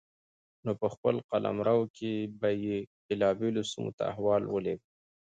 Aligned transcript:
نو 0.63 0.71
په 0.81 0.87
خپل 0.93 1.15
قلمرو 1.29 1.79
کې 1.97 2.13
به 2.39 2.49
يې 2.63 2.77
بېلابېلو 3.05 3.61
سيمو 3.71 3.91
ته 3.97 4.03
احوال 4.11 4.43
ولېږه 4.47 4.85